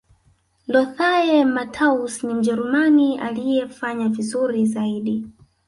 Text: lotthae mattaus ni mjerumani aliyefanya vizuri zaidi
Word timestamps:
lotthae 0.67 1.43
mattaus 1.45 2.23
ni 2.23 2.33
mjerumani 2.33 3.19
aliyefanya 3.19 4.09
vizuri 4.09 4.65
zaidi 4.65 5.27